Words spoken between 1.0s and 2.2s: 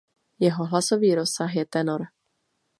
rozsah je tenor.